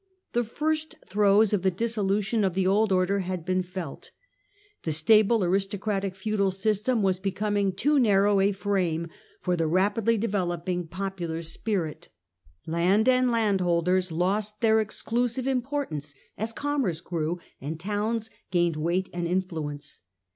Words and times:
The 0.33 0.43
first 0.43 0.95
throes 1.05 1.53
of 1.53 1.61
the 1.61 1.69
dissolution 1.69 2.43
of 2.43 2.55
the 2.55 2.65
old 2.65 2.91
order 2.91 3.19
had 3.19 3.45
been 3.45 3.61
felt. 3.61 4.09
The 4.81 4.91
stable 4.91 5.43
aristocratic 5.43 6.15
feudal 6.15 6.49
system 6.49 7.03
was 7.03 7.19
becoming 7.19 7.71
too 7.71 7.99
narrow 7.99 8.39
a 8.39 8.51
frame 8.51 9.09
for 9.41 9.55
the 9.55 9.67
rapidly 9.67 10.17
developing 10.17 10.87
popular 10.87 11.43
spirit. 11.43 12.09
Land 12.65 13.07
and 13.07 13.29
landholders 13.29 14.11
lost 14.11 14.61
their 14.61 14.81
exclusive 14.81 15.45
importance 15.45 16.15
as 16.35 16.51
commerce 16.51 16.99
grew 16.99 17.37
and 17.61 17.79
towns 17.79 18.31
gained 18.49 18.77
weight 18.77 19.07
and 19.13 19.27
influence. 19.27 20.01